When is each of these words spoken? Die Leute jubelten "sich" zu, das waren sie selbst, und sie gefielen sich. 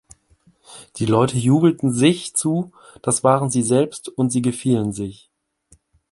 Die 0.95 1.05
Leute 1.05 1.37
jubelten 1.37 1.91
"sich" 1.91 2.33
zu, 2.35 2.71
das 3.03 3.23
waren 3.23 3.51
sie 3.51 3.61
selbst, 3.61 4.09
und 4.09 4.31
sie 4.31 4.41
gefielen 4.41 4.93
sich. 4.93 5.29